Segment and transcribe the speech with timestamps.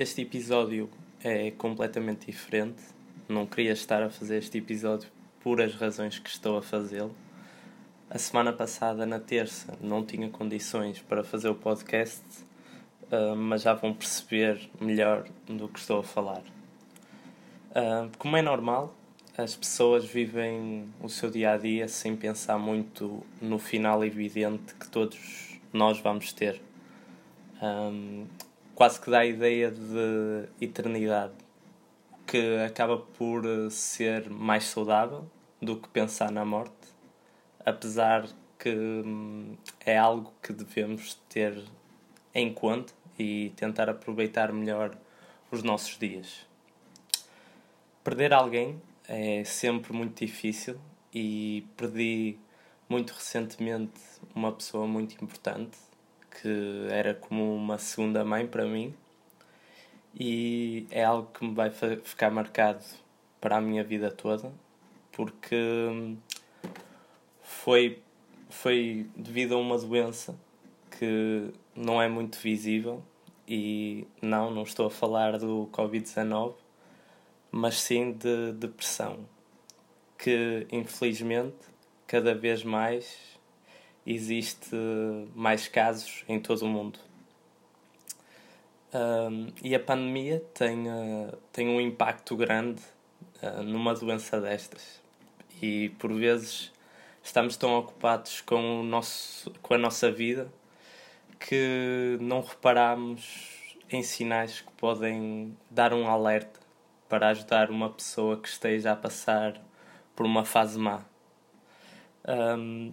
[0.00, 0.88] Este episódio
[1.24, 2.80] é completamente diferente.
[3.28, 5.08] Não queria estar a fazer este episódio
[5.40, 7.12] por as razões que estou a fazê-lo.
[8.08, 12.22] A semana passada, na terça, não tinha condições para fazer o podcast,
[13.10, 16.44] uh, mas já vão perceber melhor do que estou a falar.
[17.72, 18.94] Uh, como é normal,
[19.36, 24.88] as pessoas vivem o seu dia a dia sem pensar muito no final evidente que
[24.88, 26.62] todos nós vamos ter.
[27.60, 28.26] Um,
[28.78, 31.34] quase que dá a ideia de eternidade,
[32.24, 33.42] que acaba por
[33.72, 35.28] ser mais saudável
[35.60, 36.94] do que pensar na morte,
[37.66, 41.60] apesar que hum, é algo que devemos ter
[42.32, 44.96] em conta e tentar aproveitar melhor
[45.50, 46.46] os nossos dias.
[48.04, 50.78] Perder alguém é sempre muito difícil
[51.12, 52.38] e perdi
[52.88, 54.00] muito recentemente
[54.36, 55.87] uma pessoa muito importante
[56.30, 58.94] que era como uma segunda mãe para mim.
[60.14, 62.84] E é algo que me vai ficar marcado
[63.40, 64.52] para a minha vida toda
[65.12, 66.16] porque
[67.42, 68.02] foi
[68.50, 70.34] foi devido a uma doença
[70.98, 73.02] que não é muito visível.
[73.46, 76.54] E não, não estou a falar do Covid-19
[77.50, 79.26] mas sim de depressão,
[80.18, 81.56] que infelizmente
[82.06, 83.37] cada vez mais
[84.14, 84.74] existe
[85.34, 86.98] mais casos em todo o mundo.
[88.92, 92.80] Um, e a pandemia tem, uh, tem um impacto grande
[93.42, 95.02] uh, numa doença destas.
[95.60, 96.72] E por vezes
[97.22, 100.50] estamos tão ocupados com, o nosso, com a nossa vida
[101.38, 106.58] que não reparamos em sinais que podem dar um alerta
[107.08, 109.60] para ajudar uma pessoa que esteja a passar
[110.16, 111.02] por uma fase má.
[112.26, 112.92] Um,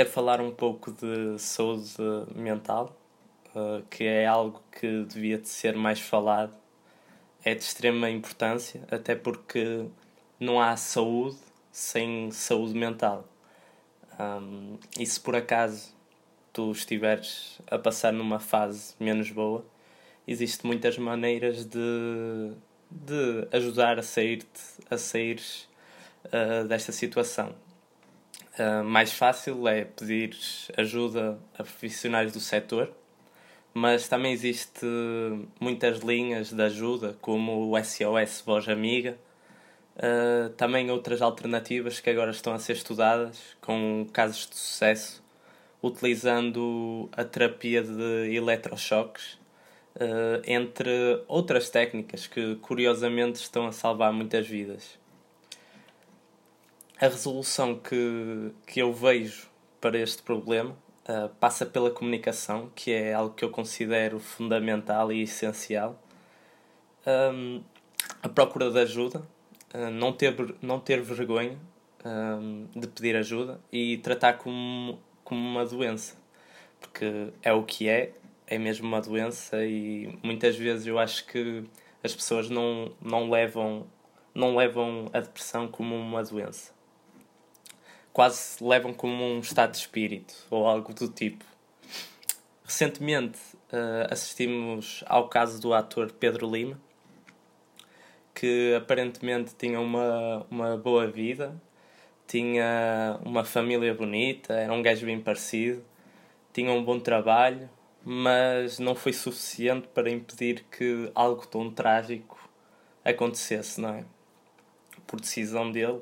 [0.00, 1.92] quero falar um pouco de saúde
[2.34, 2.98] mental,
[3.54, 6.56] uh, que é algo que devia de ser mais falado.
[7.44, 9.84] É de extrema importância, até porque
[10.38, 11.36] não há saúde
[11.70, 13.28] sem saúde mental.
[14.18, 15.94] Um, e se por acaso
[16.50, 19.62] tu estiveres a passar numa fase menos boa,
[20.26, 22.54] existem muitas maneiras de
[22.90, 24.46] de ajudar a sair
[24.90, 25.42] a sair
[26.24, 27.54] uh, desta situação.
[28.60, 30.36] Uh, mais fácil é pedir
[30.76, 32.92] ajuda a profissionais do setor,
[33.72, 34.84] mas também existe
[35.58, 39.16] muitas linhas de ajuda, como o SOS Voz Amiga,
[39.96, 45.24] uh, também outras alternativas que agora estão a ser estudadas com casos de sucesso,
[45.82, 49.38] utilizando a terapia de eletrochoques
[49.96, 55.00] uh, entre outras técnicas que curiosamente estão a salvar muitas vidas.
[57.00, 59.48] A resolução que, que eu vejo
[59.80, 60.76] para este problema
[61.08, 65.98] uh, passa pela comunicação, que é algo que eu considero fundamental e essencial.
[67.06, 67.62] Um,
[68.22, 69.26] a procura de ajuda,
[69.72, 71.56] uh, não, ter, não ter vergonha
[72.04, 76.18] um, de pedir ajuda e tratar como, como uma doença,
[76.78, 78.12] porque é o que é
[78.46, 81.64] é mesmo uma doença e muitas vezes eu acho que
[82.04, 83.86] as pessoas não, não, levam,
[84.34, 86.78] não levam a depressão como uma doença.
[88.12, 91.44] Quase levam como um estado de espírito ou algo do tipo.
[92.64, 93.38] Recentemente
[93.72, 96.80] uh, assistimos ao caso do ator Pedro Lima,
[98.34, 101.60] que aparentemente tinha uma, uma boa vida,
[102.26, 105.84] tinha uma família bonita, era um gajo bem parecido,
[106.52, 107.68] tinha um bom trabalho,
[108.04, 112.38] mas não foi suficiente para impedir que algo tão trágico
[113.04, 114.04] acontecesse, não é?
[115.06, 116.00] Por decisão dele.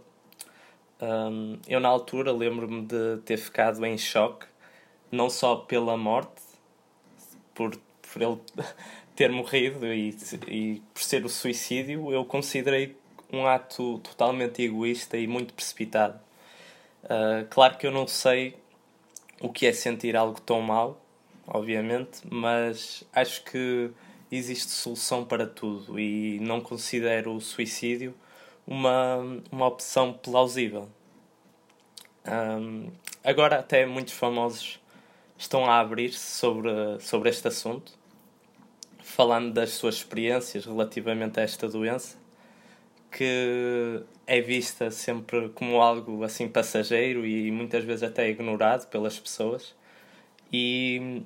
[1.01, 4.47] Um, eu, na altura, lembro-me de ter ficado em choque,
[5.11, 6.43] não só pela morte,
[7.55, 8.39] por, por ele
[9.15, 10.17] ter morrido e,
[10.49, 12.97] e por ser o suicídio, eu considerei
[13.33, 16.19] um ato totalmente egoísta e muito precipitado.
[17.05, 18.57] Uh, claro que eu não sei
[19.41, 21.01] o que é sentir algo tão mal,
[21.47, 23.91] obviamente, mas acho que
[24.31, 28.15] existe solução para tudo e não considero o suicídio
[28.67, 29.19] uma,
[29.51, 30.89] uma opção plausível.
[32.29, 32.91] Um,
[33.25, 34.79] agora, até muitos famosos
[35.39, 36.71] estão a abrir-se sobre,
[37.01, 37.93] sobre este assunto,
[39.01, 42.19] falando das suas experiências relativamente a esta doença,
[43.11, 49.75] que é vista sempre como algo assim passageiro e muitas vezes até ignorado pelas pessoas.
[50.53, 51.23] E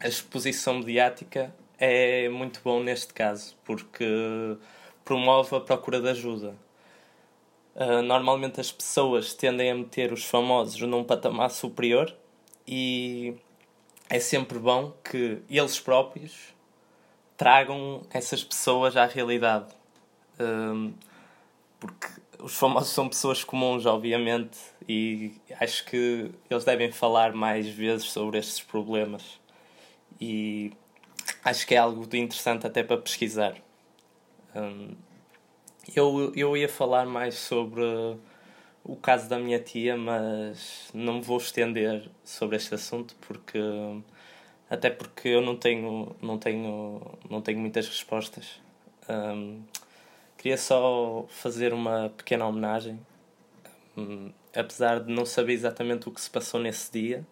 [0.00, 4.56] a exposição mediática é muito bom neste caso, porque
[5.04, 6.54] promove a procura de ajuda.
[7.74, 12.14] Uh, normalmente as pessoas tendem a meter os famosos num patamar superior
[12.66, 13.34] e
[14.10, 16.54] é sempre bom que eles próprios
[17.36, 19.74] tragam essas pessoas à realidade.
[20.38, 20.92] Um,
[21.80, 22.06] porque
[22.38, 24.58] os famosos são pessoas comuns, obviamente,
[24.88, 29.40] e acho que eles devem falar mais vezes sobre estes problemas.
[30.20, 30.72] E
[31.44, 33.56] acho que é algo de interessante até para pesquisar.
[34.54, 34.94] Um,
[35.94, 37.82] eu, eu ia falar mais sobre
[38.84, 43.58] o caso da minha tia, mas não me vou estender sobre este assunto porque
[44.70, 48.60] até porque eu não tenho não tenho não tenho muitas respostas.
[49.08, 49.62] Um,
[50.38, 52.98] queria só fazer uma pequena homenagem,
[53.96, 57.26] um, apesar de não saber exatamente o que se passou nesse dia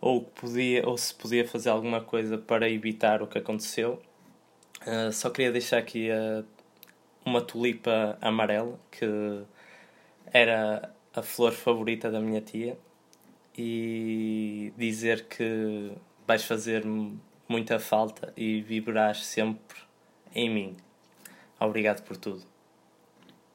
[0.00, 4.02] ou podia ou se podia fazer alguma coisa para evitar o que aconteceu.
[4.86, 6.44] Uh, só queria deixar aqui uh,
[7.24, 9.06] uma tulipa amarela que
[10.32, 12.76] era a flor favorita da minha tia
[13.56, 15.92] e dizer que
[16.26, 16.84] vais fazer
[17.48, 19.78] muita falta e vibrarás sempre
[20.34, 20.76] em mim.
[21.60, 22.51] Obrigado por tudo.